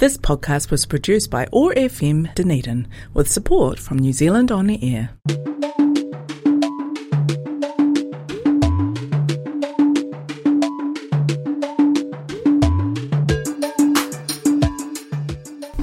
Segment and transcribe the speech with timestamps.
[0.00, 4.78] This podcast was produced by OAR FM Dunedin with support from New Zealand On the
[4.82, 5.10] Air.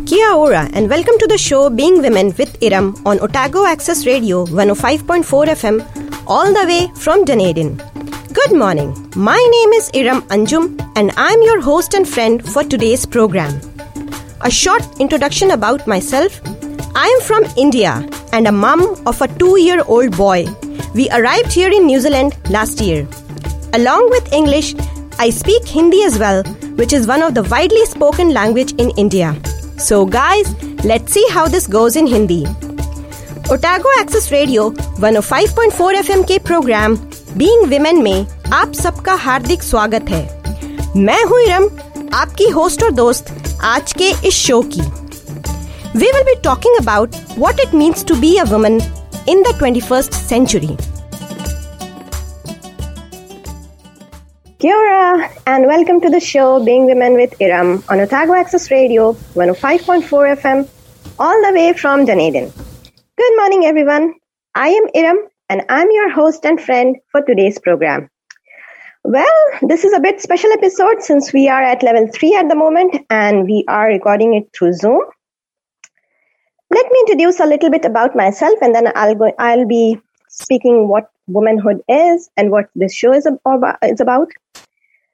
[0.08, 4.47] Kia ora and welcome to the show Being Women with Iram on Otago Access Radio
[4.47, 7.79] 105.4 FM all the way from Dunedin.
[8.34, 8.96] Good morning.
[9.15, 13.62] My name is Iram Anjum and I'm your host and friend for today's program
[14.40, 16.41] A short introduction about myself.
[16.95, 20.46] I am from India and a mum of a 2-year-old boy.
[20.95, 23.06] We arrived here in New Zealand last year.
[23.74, 24.74] Along with English,
[25.18, 26.42] I speak Hindi as well,
[26.80, 29.34] which is one of the widely spoken language in India.
[29.78, 30.52] So guys,
[30.84, 32.45] let's see how this goes in Hindi.
[33.52, 34.68] Otago access radio
[35.00, 36.95] 105.4 FM के programme
[37.36, 40.22] being women में आप सबका हार्दिक स्वागत है
[40.96, 41.68] मैं हूं इरम
[42.14, 43.32] आपकी host और दोस्त
[43.64, 44.80] आज के इस शो की
[45.98, 48.80] we will be talking about what it means to be a woman
[49.28, 50.77] in the 21st century
[54.62, 59.06] Kia ora, and welcome to the show Being Women with Iram on Otago Access Radio
[59.34, 60.61] 105.4 FM,
[61.19, 62.47] all the way from Dunedin.
[63.19, 64.06] Good morning, everyone.
[64.55, 68.08] I am Iram, and I'm your host and friend for today's program.
[69.08, 69.23] Well,
[69.61, 73.05] this is a bit special episode since we are at level 3 at the moment
[73.09, 75.00] and we are recording it through Zoom.
[76.72, 79.97] Let me introduce a little bit about myself and then I'll go I'll be
[80.28, 84.30] speaking what womanhood is and what this show is about.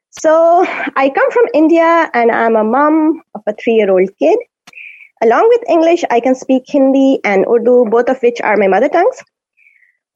[0.09, 4.39] So, I come from India and I'm a mom of a 3-year-old kid.
[5.21, 8.89] Along with English, I can speak Hindi and Urdu, both of which are my mother
[8.89, 9.23] tongues.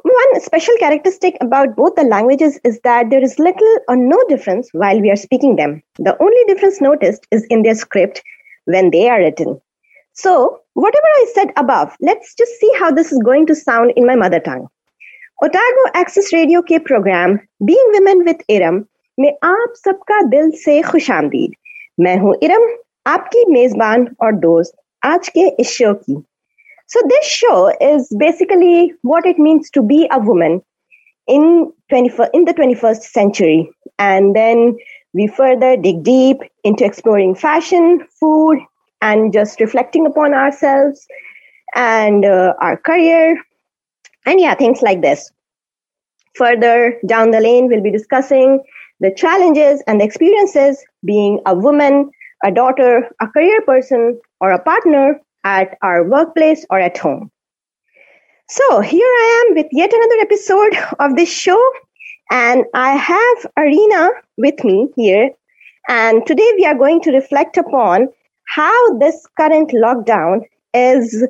[0.07, 4.69] One special characteristic about both the languages is that there is little or no difference
[4.73, 5.83] while we are speaking them.
[5.99, 8.23] The only difference noticed is in their script
[8.65, 9.61] when they are written.
[10.13, 14.07] So, whatever I said above, let's just see how this is going to sound in
[14.07, 14.69] my mother tongue.
[15.45, 17.33] Otago access radio के programme
[17.69, 18.75] being women with Iram
[19.19, 21.55] में आप सबका दिल से खुश आमदीद
[22.01, 22.67] मैं हूं इरम
[23.07, 24.75] आपकी मेजबान और दोस्त
[25.05, 26.17] आज के इस शो की
[26.88, 30.62] so this show is basically what it means to be a woman
[31.28, 33.70] in 21st, in the 21st century.
[34.00, 34.78] And then
[35.14, 38.60] we further dig deep into exploring fashion, food,
[39.02, 41.06] and just reflecting upon ourselves
[41.76, 43.38] and uh, our career.
[44.26, 45.30] And yeah, things like this.
[46.36, 48.64] Further down the lane, we'll be discussing
[49.02, 52.12] the challenges and the experiences being a woman,
[52.46, 57.32] a daughter, a career person, or a partner at our workplace or at home.
[58.50, 61.62] So here I am with yet another episode of this show,
[62.32, 65.30] and I have Arina with me here.
[65.90, 68.10] And today we are going to reflect upon
[68.56, 70.42] how this current lockdown
[70.74, 71.26] is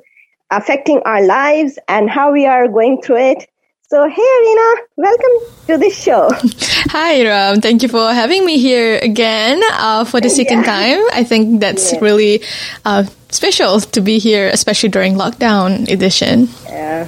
[0.51, 3.47] affecting our lives and how we are going through it.
[3.89, 5.35] So, hey, Arina, welcome
[5.67, 6.29] to the show.
[6.91, 7.61] Hi, Iram.
[7.61, 10.73] Thank you for having me here again uh, for the second Yeah.
[10.75, 10.99] time.
[11.13, 11.99] I think that's Yeah.
[12.01, 12.41] really
[12.83, 16.49] uh, special to be here, especially during lockdown edition.
[16.65, 17.07] Yeah.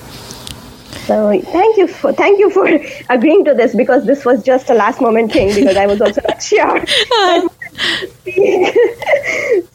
[1.06, 2.68] So thank you for thank you for
[3.09, 6.22] agreeing to this because this was just a last moment thing because I was also
[6.28, 6.85] not sure.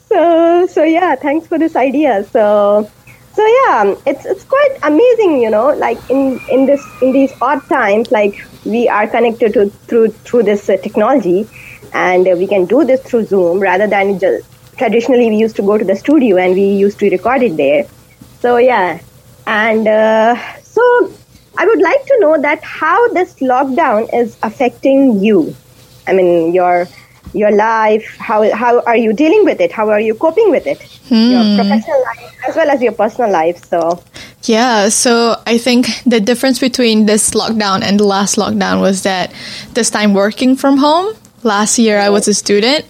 [0.08, 2.24] so so yeah, thanks for this idea.
[2.30, 2.88] So
[3.34, 7.66] so yeah, it's it's quite amazing, you know, like in in this in these odd
[7.68, 11.48] times, like we are connected to through through this uh, technology,
[11.92, 15.62] and uh, we can do this through Zoom rather than just traditionally we used to
[15.62, 17.86] go to the studio and we used to record it there.
[18.40, 19.00] So yeah,
[19.46, 21.12] and uh, so
[21.56, 25.54] I would like to know that how this lockdown is affecting you.
[26.06, 26.86] I mean your
[27.32, 28.16] your life.
[28.18, 29.72] How how are you dealing with it?
[29.72, 30.80] How are you coping with it?
[31.30, 33.64] Your professional life as well as your personal life.
[33.64, 34.02] So
[34.44, 39.32] Yeah, so I think the difference between this lockdown and the last lockdown was that
[39.72, 41.14] this time working from home.
[41.44, 42.86] Last year I was a student.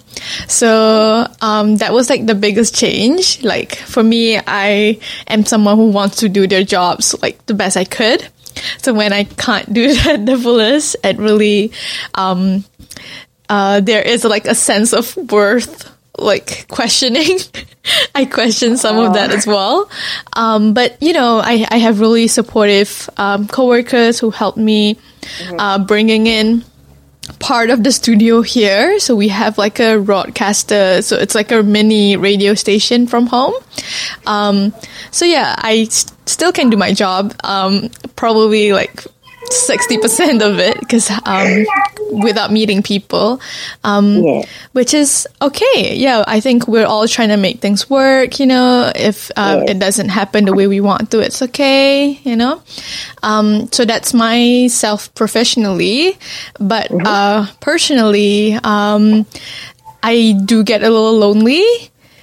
[0.48, 3.42] So um, that was like the biggest change.
[3.42, 7.76] Like for me, I am someone who wants to do their jobs like the best
[7.76, 8.26] I could.
[8.78, 11.72] So when I can't do that the fullest, it really
[12.14, 12.64] um,
[13.48, 17.38] uh, there is like a sense of worth like questioning.
[18.14, 19.90] I question some of that as well.
[20.34, 24.96] Um, but you know, I, I have really supportive um, coworkers who helped me
[25.58, 26.64] uh, bringing in
[27.38, 28.98] part of the studio here.
[29.00, 31.02] So we have like a broadcaster.
[31.02, 33.54] So it's like a mini radio station from home.
[34.26, 34.74] Um,
[35.10, 37.34] so yeah, I s- still can do my job.
[37.44, 39.04] Um, probably like
[39.50, 41.64] 60% of it because um,
[42.22, 43.40] without meeting people,
[43.84, 44.42] um, Yeah.
[44.72, 45.94] which is okay.
[45.96, 48.38] Yeah, I think we're all trying to make things work.
[48.40, 49.70] You know, if uh, Yes.
[49.70, 52.18] it doesn't happen the way we want to, it's okay.
[52.24, 52.62] You know,
[53.22, 56.16] um, so that's myself professionally,
[56.58, 59.26] but uh, personally, um,
[60.02, 61.64] I do get a little lonely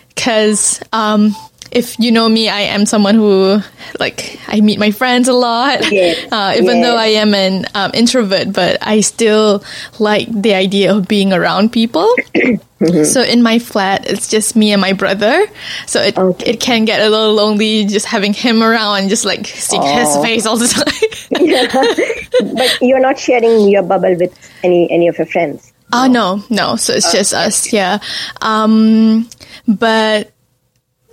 [0.09, 1.35] because um,
[1.71, 3.59] if you know me, I am someone who
[3.99, 5.91] like I meet my friends a lot.
[5.91, 6.85] Yes, Uh, even yes.
[6.85, 9.63] though I am an um, introvert, but I still
[9.99, 12.13] like the idea of being around people.
[13.05, 15.45] So in my flat, it's just me and my brother.
[15.85, 16.53] So it Okay.
[16.53, 20.17] it can get a little lonely just having him around and just like seeing his
[20.17, 20.89] face all the time.
[22.55, 24.33] but you're not sharing your bubble with
[24.63, 25.71] any any of your friends.
[25.93, 26.75] Oh no, no.
[26.75, 27.99] So it's just us, yeah.
[28.41, 29.29] Um,
[29.67, 30.31] but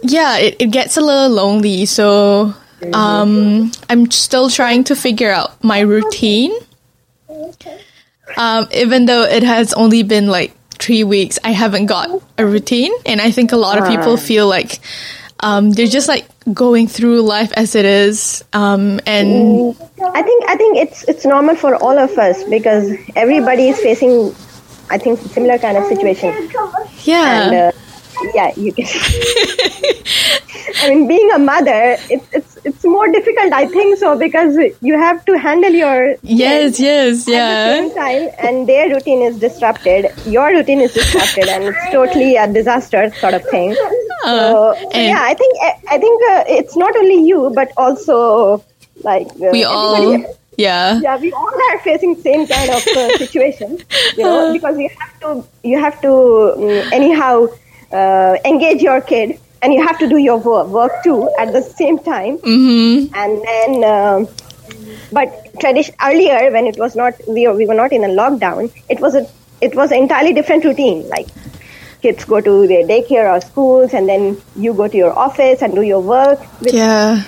[0.03, 1.87] yeah, it, it gets a little lonely.
[1.87, 2.55] So
[2.93, 6.53] um, I'm still trying to figure out my routine.
[8.37, 12.93] Um, even though it has only been like three weeks, I haven't got a routine,
[13.07, 14.81] and I think a lot of people feel like
[15.41, 19.77] um, they're just like going through life as it is, um, and
[20.15, 24.35] I think I think it's it's normal for all of us because everybody is facing,
[24.91, 26.51] I think, similar kind of situation.
[27.05, 27.43] yeah.
[27.43, 27.78] And uh,
[28.35, 28.87] yeah, you can.
[30.81, 34.99] I mean, being a mother, it's it's it's more difficult, I think, so because you
[34.99, 40.07] have to handle your yes, yes, at the same time, and their routine is disrupted.
[40.27, 43.75] Your routine is disrupted, and it's totally a disaster sort of thing.
[43.75, 45.55] So, so yeah, I think
[45.91, 48.65] I think uh, it's not only you, but also
[49.05, 50.99] like uh, We all, everybody- yeah.
[51.01, 53.79] yeah, we all are facing same kind of uh, situation,
[54.17, 56.13] you know, because you have to you have to
[56.57, 57.47] um, anyhow
[57.93, 61.63] uh, engage your kid, and you have to do your work, work too at the
[61.63, 63.15] same time, mm-hmm.
[63.15, 63.85] and then.
[63.85, 64.29] Um,
[65.11, 68.71] but tradition earlier, when it was not we were, we were not in a lockdown,
[68.89, 69.27] it was a
[69.61, 71.09] it was an entirely different routine.
[71.09, 71.29] Like
[72.03, 75.75] kids go to their daycare or schools, and then you go to your office and
[75.75, 76.41] do your work.
[76.61, 77.25] With Yeah.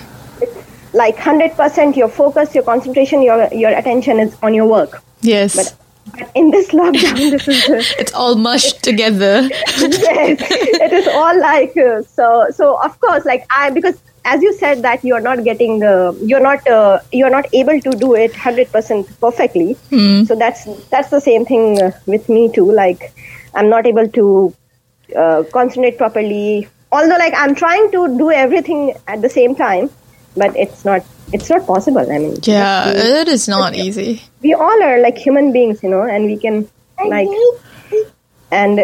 [0.93, 5.01] like hundred percent, your focus, your concentration, your your attention is on your work.
[5.21, 5.55] Yes.
[5.55, 5.73] But
[6.05, 9.47] but in this lockdown, this is it's all mushed together.
[9.51, 12.47] yes, it is all like uh, so.
[12.51, 16.39] So of course, like I because as you said that you're not getting uh, you're
[16.39, 19.77] not uh, you're not able to do it hundred percent perfectly.
[20.25, 22.71] So that's that's the same thing uh, with me too.
[22.71, 23.13] Like
[23.53, 24.55] I'm not able to
[25.15, 26.67] uh, concentrate properly.
[26.91, 29.89] Although like I'm trying to do everything at the same time,
[30.35, 32.09] but it's not it's not possible.
[32.11, 34.21] I mean, yeah, it is not easy.
[34.41, 36.67] we all are like human beings, you know, and we can
[37.07, 37.29] like
[38.51, 38.79] and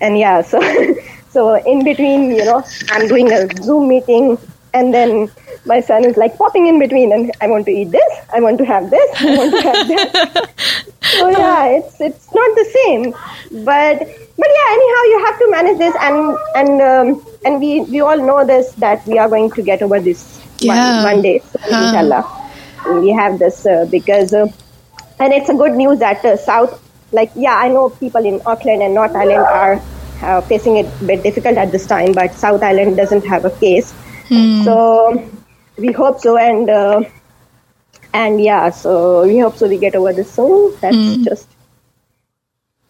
[0.00, 0.60] and yeah, so
[1.30, 4.38] so in between, you know, I'm doing a Zoom meeting,
[4.74, 5.30] and then
[5.64, 8.58] my son is like popping in between, and I want to eat this, I want
[8.58, 10.50] to have this, I want to have that.
[11.18, 13.12] so yeah, it's it's not the same,
[13.64, 18.00] but but yeah, anyhow, you have to manage this, and and um, and we we
[18.00, 21.02] all know this that we are going to get over this Yeah.
[21.02, 21.82] one, one day, so, Huh.
[21.84, 23.00] inshallah.
[23.00, 24.32] We have this uh, because.
[24.34, 24.46] Uh,
[25.20, 26.82] and it's a good news that uh, South,
[27.12, 29.80] like yeah, I know people in Auckland and North Island are
[30.22, 33.50] uh, facing it a bit difficult at this time, but South Island doesn't have a
[33.50, 33.94] case.
[34.64, 35.30] So
[35.78, 37.02] we hope so, and uh,
[38.12, 40.74] and yeah, so we hope so we get over this soon.
[40.80, 41.48] That's just.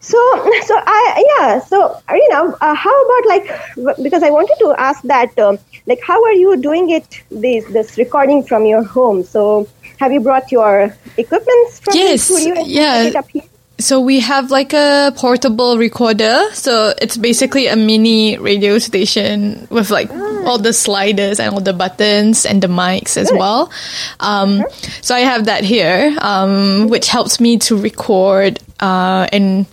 [0.03, 0.17] So,
[0.65, 1.59] so I yeah.
[1.59, 5.57] So Arina, uh, how about like because I wanted to ask that um,
[5.87, 9.23] like how are you doing it this this recording from your home?
[9.23, 9.67] So
[9.99, 12.63] have you brought your equipments from Yes, the studio?
[12.65, 13.03] yeah.
[13.03, 13.43] it up here?
[13.79, 16.51] So we have like a portable recorder.
[16.53, 20.11] So it's basically a mini radio station with like
[20.45, 23.71] all the sliders and all the buttons and the mics as well.
[24.19, 24.63] Um,
[25.01, 29.65] so I have that here, um, which helps me to record uh, in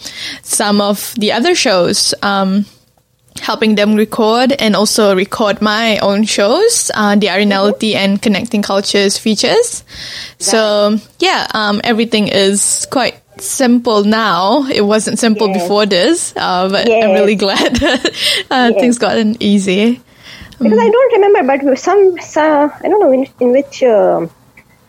[0.43, 2.14] some of the other shows.
[2.23, 2.64] Um,
[3.40, 9.17] helping them record and also record my own shows, uh, the Arinality and Connecting Cultures
[9.17, 9.83] features.
[10.38, 14.67] So yeah, um, everything is quite simple now.
[14.69, 15.62] It wasn't simple Yes.
[15.62, 18.11] before this, uh, but I'm really glad that
[18.50, 20.00] uh, things gotten easy.
[20.59, 24.26] Because I don't remember, but some, some I don't know in, in which uh,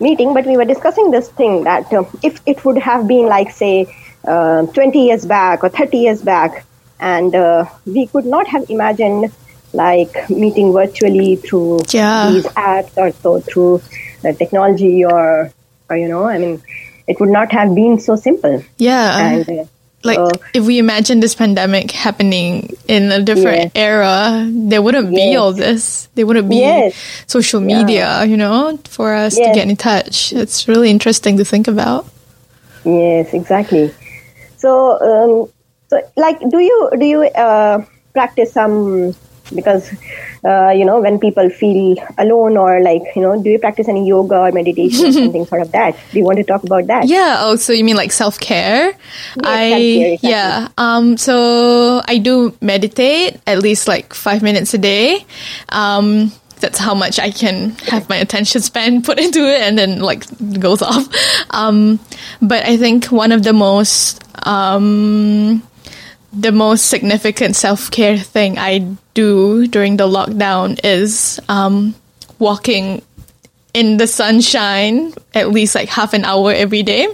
[0.01, 3.51] meeting, but we were discussing this thing that uh, if it would have been like
[3.51, 3.88] say
[4.28, 6.66] uh, 20 years back or 30 years back,
[7.00, 9.32] and uh, we could not have imagined
[9.74, 12.30] like meeting virtually through Yeah.
[12.32, 13.82] these apps or so through
[14.22, 15.51] the technology or
[15.90, 16.62] or you know, I mean,
[17.08, 18.63] it would not have been so simple.
[18.78, 19.18] Yeah.
[19.20, 19.63] and uh,
[20.04, 25.36] like So- if we imagine this pandemic happening in a different era, there wouldn't be
[25.36, 26.08] all this.
[26.16, 26.96] There wouldn't be Yes.
[27.28, 30.34] social media, you know, for us to get in touch.
[30.34, 32.06] It's really interesting to think about.
[32.84, 33.94] Yes, exactly.
[34.62, 35.50] So, um,
[35.89, 39.15] so like, do you do you uh, practice some
[39.53, 39.89] because
[40.46, 44.08] uh, you know when people feel alone or like you know do you practice any
[44.08, 45.98] yoga or meditation or something sort of that?
[46.12, 47.08] Do you want to talk about that?
[47.08, 47.38] Yeah.
[47.39, 48.94] Oh, so you mean like self care?
[49.41, 50.30] I self-care, exactly.
[50.30, 50.68] yeah.
[50.77, 51.18] Um.
[51.18, 55.25] So I do meditate at least like five minutes a day.
[55.70, 56.32] Um.
[56.62, 60.25] That's how much I can have my attention span put into it, and then like
[60.60, 61.08] goes off.
[61.50, 62.00] Um.
[62.41, 65.62] But I think one of the most um
[66.32, 71.94] the most significant self care thing I do during the lockdown is um
[72.39, 73.01] walking
[73.74, 77.08] in the sunshine at least like half an hour every day.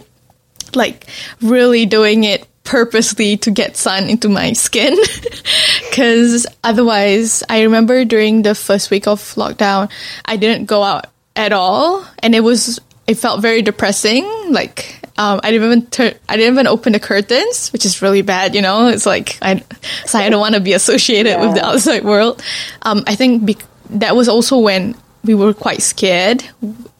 [0.75, 1.07] Like
[1.41, 4.95] really doing it purposely to get sun into my skin.
[5.93, 9.89] Cause otherwise, I remember during the first week of lockdown,
[10.25, 12.05] I didn't go out at all.
[12.19, 14.25] And it was, it felt very depressing.
[14.51, 18.21] Like, um, I didn't even turn, I didn't even open the curtains, which is really
[18.21, 18.87] bad, you know?
[18.87, 19.63] It's like, I,
[20.05, 22.43] so I don't want to be associated with the outside world.
[22.81, 24.93] Um, I think bec- that was also when
[25.23, 26.43] we were quite scared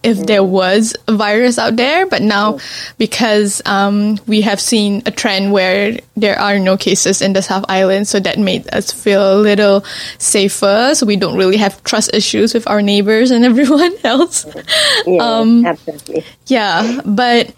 [0.04, 2.06] if there was a virus out there.
[2.06, 2.60] But now,
[2.98, 7.66] because um, we have seen a trend where there are no cases in the South
[7.70, 9.84] Island, so that made us feel a little
[10.18, 10.92] safer.
[10.94, 14.46] So we don't really have trust issues with our neighbors and everyone else.
[15.06, 16.26] Yeah, Um, absolutely.
[16.48, 17.54] Yeah, but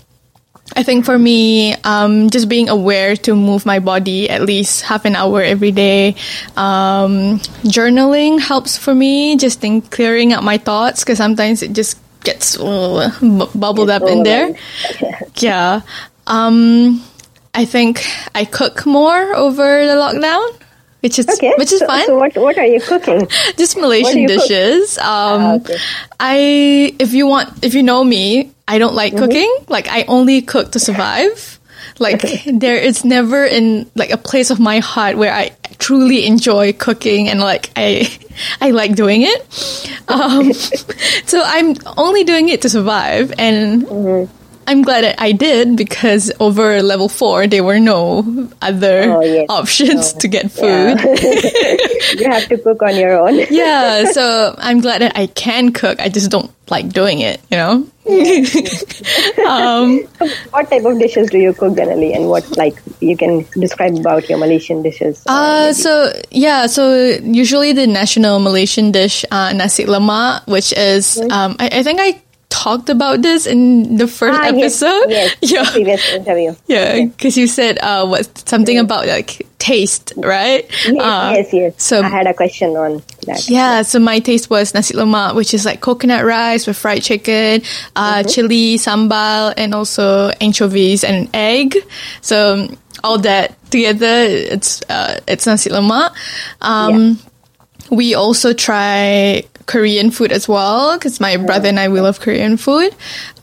[0.76, 5.06] I think for me, um, just being aware to move my body at least half
[5.06, 6.16] an hour every day.
[6.56, 11.98] Um, journaling helps for me, just in clearing out my thoughts because sometimes it just
[12.24, 14.56] gets uh, bu- bubbled up in there.
[15.36, 15.82] Yeah.
[16.28, 17.02] Um,
[17.54, 20.62] I think I cook more over the lockdown,
[21.02, 23.28] which is Okay, which is so, fun So, what what are you cooking?
[23.58, 24.98] just Malaysian dishes.
[25.00, 25.06] Um,
[25.42, 25.78] Ah, okay.
[26.20, 29.24] I if you want if you know me, I don't like Mm-hmm.
[29.26, 29.52] cooking.
[29.68, 31.60] Like I only cook to survive.
[31.98, 36.74] Like there is never in like a place of my heart where I truly enjoy
[36.74, 38.08] cooking and like I
[38.62, 39.40] I like doing it.
[40.08, 40.54] Um,
[41.26, 44.36] so I'm only doing it to survive and Mm-hmm.
[44.70, 48.22] I'm glad that I did because over level four there were no
[48.62, 49.48] other Oh, yes.
[49.50, 50.94] options to get food.
[52.22, 53.34] you have to cook on your own.
[53.50, 56.00] yeah, so I'm glad that I can cook.
[56.00, 57.88] I just don't like doing it, you know?
[59.48, 60.00] um,
[60.52, 64.30] What type of dishes do you cook generally, and what like you can describe about
[64.30, 65.24] your Malaysian dishes?
[65.28, 71.56] uh, so yeah, so usually the national Malaysian dish, uh, nasi lemak, which is, um,
[71.60, 72.22] I, I think I
[72.60, 75.08] talked about this in the first Ah, episode.
[75.08, 75.64] yes, yeah.
[75.72, 76.52] previous interview.
[76.68, 80.68] Yeah, because you said uh, what something about like taste, right?
[80.84, 81.74] Yes, Uh, yes, yes.
[81.80, 83.48] So I had a question on that.
[83.48, 87.62] Yeah, so my taste was nasi lemak, which is like coconut rice with fried chicken,
[87.96, 91.78] uh, chili, sambal, and also anchovies and egg.
[92.20, 92.68] So
[93.04, 96.12] all that together, it's uh, it's nasi lemak.
[96.60, 97.20] Um,
[97.90, 102.58] We also try Korean food as well because my brother and I we love Korean
[102.58, 102.90] food.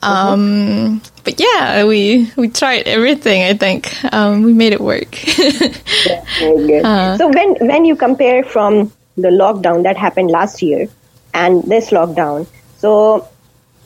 [0.03, 3.47] Um, But yeah, we we tried everything.
[3.47, 5.15] I think um, we made it work.
[6.43, 6.83] Very good.
[6.83, 7.15] Uh.
[7.15, 10.91] so when when you compare from the lockdown that happened last year
[11.31, 13.23] and this lockdown, so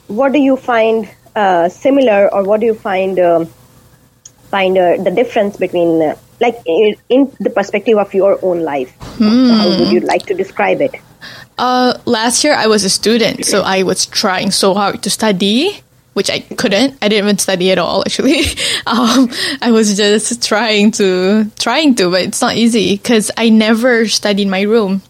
[0.09, 1.05] what do you find
[1.35, 3.45] uh, similar, or what do you find um,
[4.49, 8.89] find uh, the difference between uh, like in, the perspective of your own life?
[9.21, 10.97] So how would you like to describe it?
[11.61, 15.79] Uh, last year I was a student, so I was trying so hard to study,
[16.13, 16.97] which I couldn't.
[17.03, 18.41] I didn't even study at all, actually.
[18.87, 19.29] Um,
[19.61, 24.41] I was just trying to, trying to, but it's not easy because I never study
[24.41, 25.03] in my room.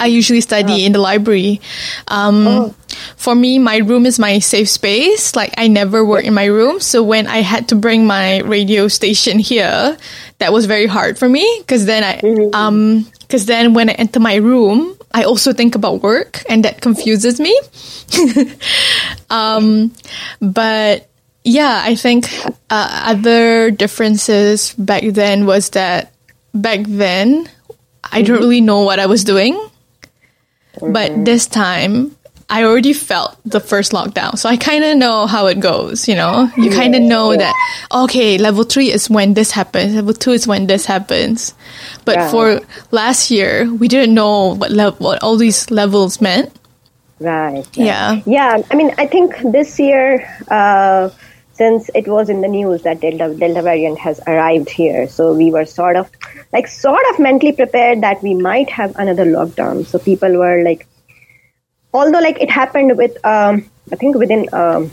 [0.00, 1.60] I usually study in the library.
[2.08, 2.74] Um,
[3.16, 5.36] For me, my room is my safe space.
[5.36, 8.88] Like I never work in my room, so when I had to bring my radio
[8.88, 9.96] station here,
[10.38, 12.18] that was very hard for me because then I,
[12.56, 16.80] um, because then when I enter my room, I also think about work, and that
[16.80, 17.54] confuses me.
[19.30, 19.92] um,
[20.40, 21.08] but
[21.44, 22.28] yeah, I think
[22.70, 26.12] uh, other differences back then was that
[26.52, 27.48] back then
[28.02, 29.60] I don't really know what I was doing.
[30.80, 32.15] But this time,
[32.48, 34.38] I already felt the first lockdown.
[34.38, 36.48] So I kind of know how it goes, you know?
[36.56, 37.52] You kind of know that,
[37.90, 41.54] okay, level three is when this happens, level two is when this happens.
[42.04, 42.30] But Yeah.
[42.30, 42.60] for
[42.92, 46.52] last year, we didn't know what, level, what all these levels meant.
[47.18, 47.54] Right.
[47.54, 47.66] right.
[47.74, 48.20] Yeah.
[48.26, 48.62] Yeah.
[48.70, 51.10] I mean, I think this year, uh,
[51.54, 55.08] since it was in the news that Delta, Delta variant has arrived here.
[55.08, 56.08] So we were sort of
[56.52, 59.86] like sort of mentally prepared that we might have another lockdown.
[59.86, 60.86] So people were like,
[61.96, 63.54] although like it happened with, um,
[63.92, 64.90] I think within um,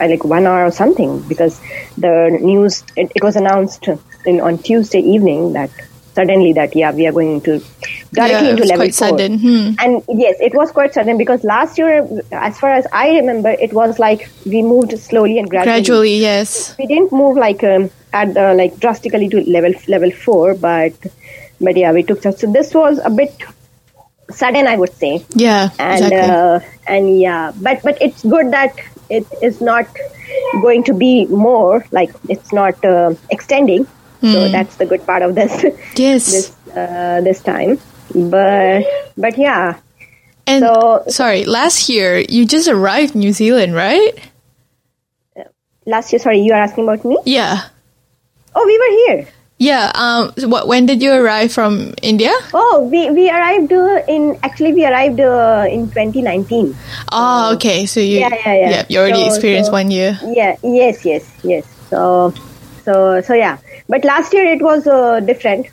[0.00, 1.60] uh, like one hour or something because
[1.96, 2.14] the
[2.50, 3.88] news, it, it was announced
[4.26, 5.70] in, on Tuesday evening that
[6.14, 7.58] suddenly that yeah we are going to
[8.12, 9.08] directly Yeah, into level quite four.
[9.08, 9.38] sudden.
[9.38, 9.74] Hmm.
[9.80, 13.72] And yes, it was quite sudden because last year, as far as I remember, it
[13.72, 15.72] was like we moved slowly and gradually.
[15.74, 16.76] Gradually, yes.
[16.78, 20.92] We didn't move like um, at uh, like drastically to level level four, but
[21.60, 23.34] but yeah, we took so this was a bit
[24.30, 26.18] sudden, I would say, Yeah, and exactly.
[26.20, 28.74] uh, and yeah, but but it's good that
[29.10, 29.86] it is not
[30.62, 33.86] going to be more like it's not uh, extending.
[34.24, 35.52] So that's the good part of this
[35.96, 36.32] yes.
[36.32, 37.78] this uh, this time.
[38.14, 38.86] But
[39.18, 39.76] but yeah,
[40.46, 44.12] and so- sorry, last year you just arrived in New Zealand, right?
[45.86, 46.18] last year.
[46.20, 47.18] Sorry, you are asking about me.
[47.26, 47.68] Yeah.
[48.54, 49.33] Oh, we were here.
[49.58, 49.92] Yeah.
[49.94, 50.32] Um.
[50.36, 50.66] so What?
[50.66, 52.32] When did you arrive from India?
[52.52, 56.74] Oh, we we arrived uh, in actually we arrived uh, in 2019.
[57.12, 57.86] Oh, okay.
[57.86, 58.84] So you, Yeah, yeah, yeah.
[58.88, 60.18] you already So- experienced so- one year.
[60.26, 60.56] Yeah.
[60.62, 61.04] Yes.
[61.04, 61.22] Yes.
[61.42, 61.64] Yes.
[61.88, 62.34] So
[62.84, 63.58] so so yeah.
[63.88, 65.66] But last year it was uh, different,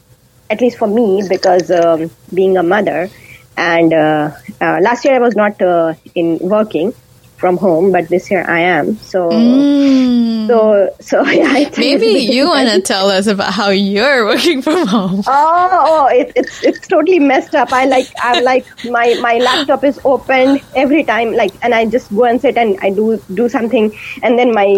[0.49, 3.09] at least for me because um, being a mother,
[3.57, 6.93] and uh, uh, last year I was not uh, in working
[7.41, 8.95] from home, but this year I am.
[9.01, 10.47] So Mm.
[10.47, 11.51] so so yeah.
[11.53, 15.23] Maybe it's a bit you want to tell us about how you're working from home.
[15.27, 17.73] Oh, oh it, it's it's totally messed up.
[17.73, 22.13] I like I'm like my my laptop is open every time, like, and I just
[22.15, 23.91] go and sit and I do do something,
[24.23, 24.69] and then my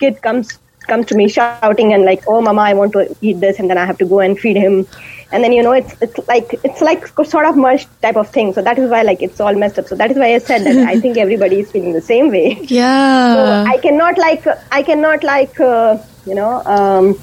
[0.00, 3.58] kid comes comes to me shouting and like, oh, mama, I want to eat this,
[3.58, 4.86] and then I have to go and feed him,
[5.32, 8.52] and then you know it's it's like it's like sort of merged type of thing.
[8.52, 9.88] So that is why like it's all messed up.
[9.88, 12.58] So that is why I said that I think everybody is feeling the same way.
[12.62, 13.34] Yeah.
[13.34, 17.18] So I cannot like I cannot like uh, you know um,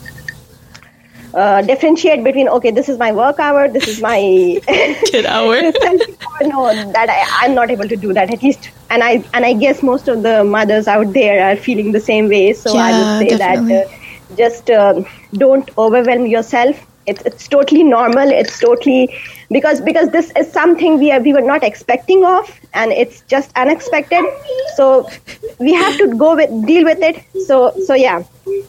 [1.33, 4.19] uh, differentiate between okay this is my work hour this is my
[5.05, 5.61] Kid hour.
[6.41, 9.53] no that I, I'm not able to do that at least and I and I
[9.53, 13.29] guess most of the mothers out there are feeling the same way so I would
[13.29, 13.75] say definitely.
[13.75, 18.29] that uh, just um don't overwhelm yourself it's, it's totally normal.
[18.29, 19.13] It's totally
[19.51, 23.51] because because this is something we are we were not expecting of and it's just
[23.55, 24.23] unexpected.
[24.75, 25.09] So
[25.59, 27.23] we have to go with deal with it.
[27.45, 28.23] So so yeah.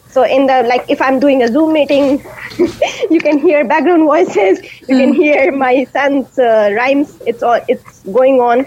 [0.09, 2.23] So in the like if i'm doing a zoom meeting
[3.09, 4.59] you can hear background voices.
[4.87, 7.19] You can hear my son's uh, rhymes.
[7.25, 8.65] It's all it's going on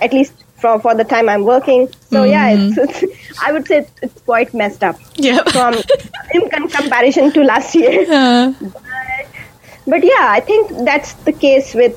[0.00, 1.88] at least for for the time i'm working.
[2.10, 4.96] So yeah it's, it's i would say it's, it's quite messed up.
[5.16, 5.42] Yeah.
[5.44, 5.74] from
[6.32, 8.06] in comparison to last year.
[8.20, 8.52] Uh,
[9.86, 11.96] but yeah i think that's the case with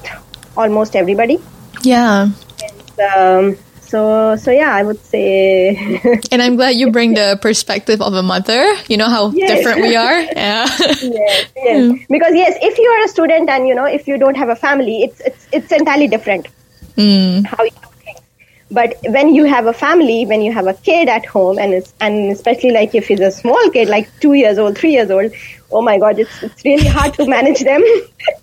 [0.57, 1.37] almost everybody
[1.83, 2.29] yeah.
[3.15, 5.75] um, so so yeah i would say
[6.31, 8.61] And I'm glad you bring the perspective of a mother.
[8.89, 9.49] You know how Yes.
[9.51, 10.21] different we are.
[10.35, 10.65] Yeah.
[10.65, 11.99] yes, yes.
[12.09, 14.55] Because yes, if you are a student and you know if you don't have a
[14.55, 16.47] family, it's it's it's entirely different
[16.97, 17.45] Mm.
[17.45, 17.71] how you.
[18.73, 21.93] But when you have a family, when you have a kid at home, and it's
[22.01, 25.31] and especially like if he's a small kid, like two years old, three years old,
[25.71, 27.83] oh my god, it's it's really hard to manage them.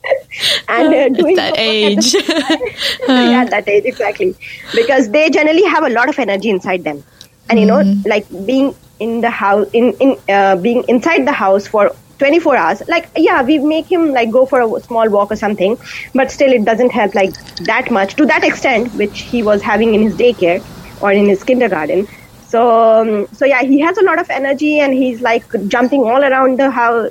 [0.68, 3.08] and uh, doing that so much at the age.
[3.08, 4.36] yeah, that age exactly,
[4.74, 7.02] because they generally have a lot of energy inside them,
[7.48, 11.66] and you know, like being in the house, in in uh, being inside the house
[11.66, 11.90] for
[12.20, 12.82] 24 hours.
[12.86, 15.76] Like, yeah, we make him like go for a small walk or something,
[16.14, 17.34] but still, it doesn't help like
[17.72, 20.62] that much to that extent, which he was having in his daycare
[21.02, 22.06] or in his kindergarten.
[22.46, 26.22] So, um, so yeah, he has a lot of energy, and he's like jumping all
[26.22, 27.10] around the house,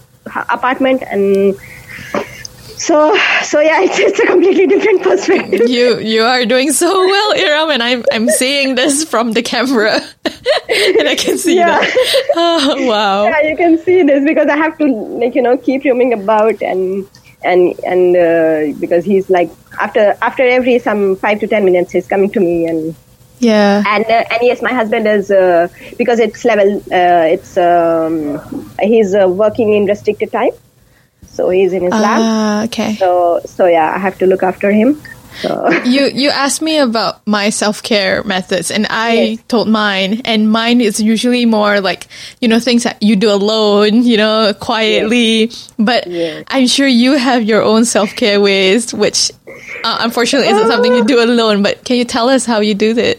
[0.49, 1.55] apartment, and
[2.79, 5.69] so, so yeah, it's, it's a completely different perspective.
[5.69, 9.99] you you are doing so well, Iram, and I'm I'm seeing this from the camera,
[10.99, 11.79] and I can see Yeah.
[11.79, 12.29] that.
[12.35, 13.23] Oh, wow.
[13.23, 16.61] yeah, you can see this because I have to like you know keep roaming about
[16.61, 17.07] and
[17.43, 22.07] and and uh, because he's like after after every some five to ten minutes he's
[22.07, 22.95] coming to me and
[23.39, 23.83] Yeah.
[23.87, 28.15] and uh, and yes my husband is uh, because it's level uh, it's um,
[28.81, 30.51] he's uh, working in restricted time
[31.35, 32.95] so he's in his lab Ah, okay.
[32.95, 35.01] so so yeah I have to look after him
[35.41, 39.39] so You you asked me about my self care methods, and I Yes.
[39.47, 42.07] told mine, and mine is usually more like
[42.41, 45.51] you know things that you do alone, you know, quietly.
[45.77, 46.43] But Yes.
[46.49, 49.31] I'm sure you have your own self care ways, which
[49.83, 51.63] uh, unfortunately isn't something you do alone.
[51.63, 53.17] But can you tell us how you do that?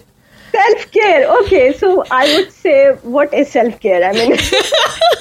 [0.52, 1.30] Self care.
[1.42, 4.02] Okay, so I would say, what is self care?
[4.04, 4.36] I mean,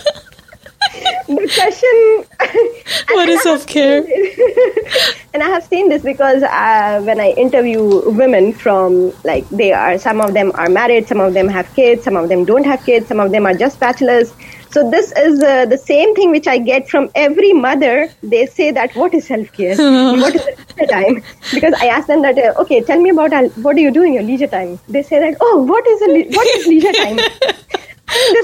[1.27, 3.09] the question.
[3.15, 3.97] what is self care?
[5.33, 9.97] and I have seen this because uh, when I interview women from like they are
[9.97, 12.83] some of them are married, some of them have kids, some of them don't have
[12.85, 14.33] kids, some of them are just bachelors.
[14.71, 18.09] So this is uh, the same thing which I get from every mother.
[18.21, 19.75] They say that what is self care?
[20.21, 21.23] what is leisure time?
[21.53, 24.03] Because I ask them that uh, okay, tell me about uh, what do you do
[24.03, 24.79] in your leisure time?
[24.87, 27.17] They say that oh, what is a le- what is leisure time?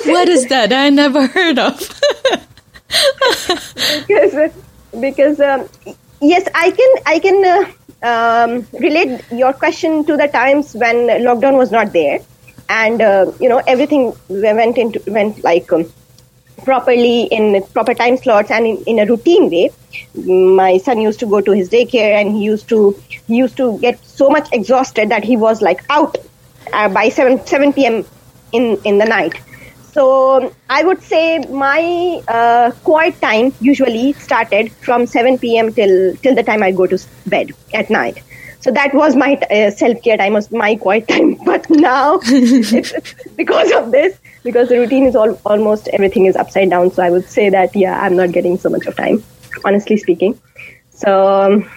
[0.05, 0.71] What is that?
[0.73, 1.79] I never heard of.
[4.07, 4.53] because
[4.99, 5.67] because um,
[6.21, 11.57] yes, I can I can uh, um, relate your question to the times when lockdown
[11.57, 12.19] was not there,
[12.69, 15.71] and uh, you know everything went into went like.
[15.71, 15.91] Um,
[16.63, 19.69] properly in proper time slots and in, in a routine way
[20.15, 22.97] my son used to go to his daycare and he used to
[23.27, 26.17] he used to get so much exhausted that he was like out
[26.71, 28.05] uh, by 7 7 p.m
[28.53, 29.39] in in the night
[29.95, 35.73] so I would say my uh, quiet time usually started from 7 p.m.
[35.73, 36.99] till till the time I go to
[37.33, 38.21] bed at night.
[38.59, 41.35] So that was my uh, self care time, was my quiet time.
[41.45, 42.17] But now,
[43.43, 46.91] because of this, because the routine is all almost everything is upside down.
[46.91, 49.23] So I would say that yeah, I'm not getting so much of time,
[49.63, 50.37] honestly speaking.
[50.89, 51.69] So, um,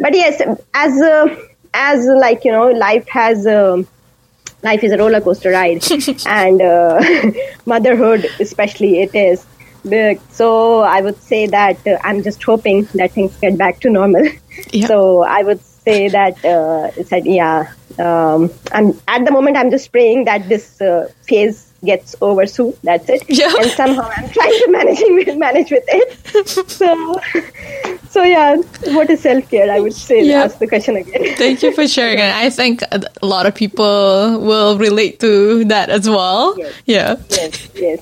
[0.00, 0.42] but yes,
[0.74, 1.26] as uh,
[1.74, 3.46] as like you know, life has.
[3.46, 3.86] Um,
[4.62, 5.84] life is a roller coaster ride,
[6.26, 7.02] and uh,
[7.66, 9.46] motherhood, especially, it is.
[10.30, 14.28] So I would say that uh, I'm just hoping that things get back to normal.
[14.70, 14.86] Yeah.
[14.86, 17.72] So I would say that uh, it's like yeah.
[17.98, 19.56] Um, I'm at the moment.
[19.56, 22.74] I'm just praying that this uh, phase gets over soon.
[22.82, 23.22] That's it.
[23.28, 23.52] Yeah.
[23.58, 26.48] And somehow I'm trying to manage manage with it.
[26.68, 27.20] So,
[28.10, 28.56] so yeah.
[28.94, 29.70] What is self care?
[29.70, 30.24] I would say.
[30.24, 30.44] Yeah.
[30.44, 31.36] Ask the question again.
[31.36, 32.20] Thank you for sharing.
[32.20, 36.54] And I think a lot of people will relate to that as well.
[36.58, 36.82] Yes.
[36.86, 37.16] Yeah.
[37.30, 37.68] Yes.
[37.74, 38.00] Yes.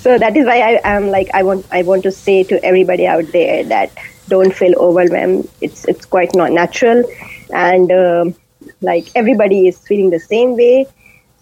[0.00, 3.06] So that is why I am like I want I want to say to everybody
[3.06, 3.90] out there that
[4.28, 5.48] don't feel overwhelmed.
[5.60, 7.04] It's it's quite not natural,
[7.52, 8.24] and uh,
[8.80, 10.86] like everybody is feeling the same way.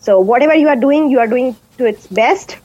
[0.01, 2.57] So whatever you are doing, you are doing to its best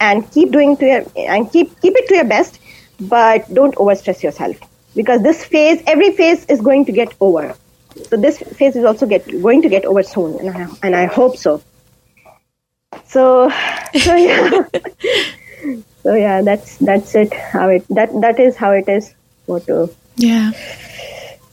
[0.00, 2.58] and keep doing to your and keep keep it to your best
[3.00, 4.56] but don't overstress yourself.
[4.94, 7.54] Because this phase every phase is going to get over.
[8.08, 11.06] So this phase is also get going to get over soon and I, and I
[11.06, 11.62] hope so.
[13.06, 13.50] So
[13.98, 14.62] so yeah.
[16.06, 19.12] So yeah that's that's it how it that that is how it is
[19.46, 20.52] what to yeah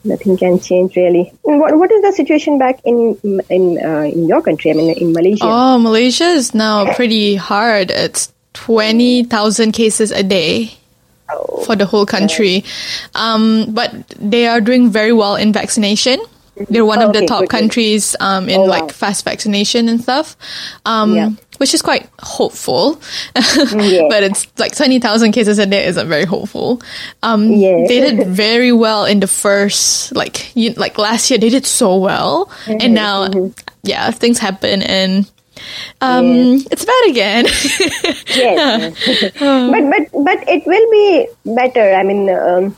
[0.03, 1.33] nothing can change really.
[1.41, 3.17] What what is the situation back in
[3.49, 4.71] in uh, in your country?
[4.71, 5.45] I mean, in Malaysia.
[5.45, 7.91] Oh, Malaysia is now pretty hard.
[7.91, 10.75] It's twenty thousand cases a day.
[11.31, 12.65] Oh, for the whole country,
[13.15, 16.19] um, but they are doing very well in vaccination.
[16.55, 18.87] They're one oh, of the top good, countries um, in oh, like wow.
[18.89, 20.35] fast vaccination and stuff.
[20.85, 22.99] Um, yeah which is quite hopeful.
[23.35, 24.07] yeah.
[24.09, 26.81] but it's like 20,000 cases a day isn't very hopeful.
[27.21, 27.85] Um, yeah.
[27.87, 31.97] they did very well in the first, like, you, like last year, they did so
[31.97, 32.47] well.
[32.65, 33.69] Mm-hmm, and now, mm-hmm.
[33.83, 35.31] yeah, things happen and
[36.01, 36.25] um,
[36.71, 37.45] it's bad again.
[38.35, 39.33] yes.
[39.39, 41.93] but, but, but it will be better.
[41.93, 42.75] I mean, um,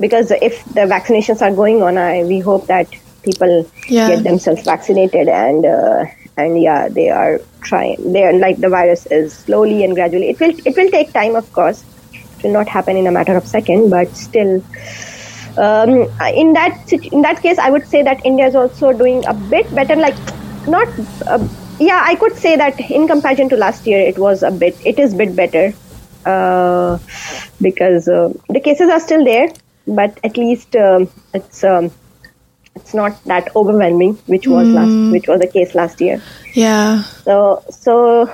[0.00, 2.88] because if the vaccinations are going on, I, we hope that
[3.22, 4.08] people yeah.
[4.08, 6.04] get themselves vaccinated and, uh,
[6.36, 8.12] and yeah, they are trying.
[8.12, 10.30] They are like the virus is slowly and gradually.
[10.30, 11.84] It will it will take time, of course.
[12.12, 14.62] It will not happen in a matter of second, but still.
[15.58, 19.34] Um, in that in that case, I would say that India is also doing a
[19.34, 19.96] bit better.
[19.96, 20.16] Like,
[20.66, 20.88] not
[21.26, 21.46] uh,
[21.78, 24.76] yeah, I could say that in comparison to last year, it was a bit.
[24.84, 25.74] It is a bit better
[26.24, 26.98] uh,
[27.60, 29.48] because uh, the cases are still there,
[29.86, 31.90] but at least um, it's um,
[32.74, 34.74] it's not that overwhelming, which was mm.
[34.74, 36.22] last, which was the case last year.
[36.54, 37.02] Yeah.
[37.02, 38.30] So so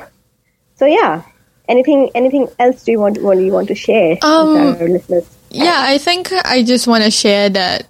[0.77, 1.23] so yeah.
[1.69, 4.89] Anything anything else do you want what do you want to share um, with our
[4.89, 5.29] listeners?
[5.51, 7.89] Yeah, I think I just want to share that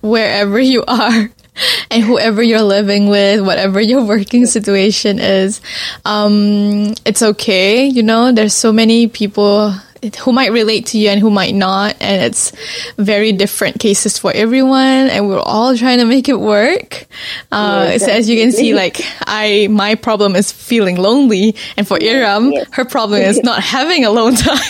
[0.00, 1.30] wherever you are
[1.90, 5.60] and whoever you're living with, whatever your working situation is,
[6.04, 7.86] um, it's okay.
[7.86, 9.72] You know, there's so many people
[10.20, 11.96] who might relate to you and who might not.
[12.00, 12.52] And it's
[12.96, 15.08] very different cases for everyone.
[15.08, 17.06] And we're all trying to make it work.
[17.52, 21.56] Uh, yeah, so as you can see, like I, my problem is feeling lonely.
[21.76, 22.68] And for Iram, yes.
[22.72, 24.60] her problem is not having alone time.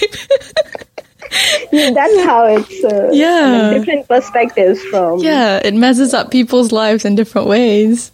[1.73, 7.05] yeah, that's how it's uh, yeah different perspectives from yeah it messes up people's lives
[7.05, 8.12] in different ways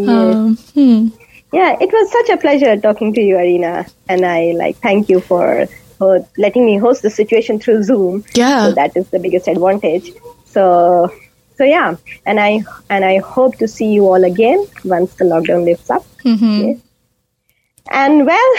[0.00, 1.08] um, hmm.
[1.52, 5.20] yeah it was such a pleasure talking to you arina and i like thank you
[5.20, 5.66] for
[6.36, 8.24] letting me host the situation through Zoom.
[8.34, 10.10] Yeah, so that is the biggest advantage.
[10.44, 11.12] So
[11.56, 15.64] so yeah, and I and I hope to see you all again once the lockdown
[15.64, 16.04] lifts up.
[16.24, 16.80] Mm-hmm.
[17.90, 18.52] And well,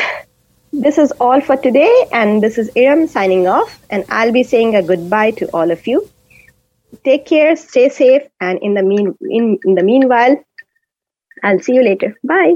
[0.73, 4.75] this is all for today, and this is Iram signing off, and I'll be saying
[4.75, 6.09] a goodbye to all of you.
[7.03, 10.43] Take care, stay safe, and in the mean in, in the meanwhile,
[11.43, 12.15] I'll see you later.
[12.23, 12.55] Bye.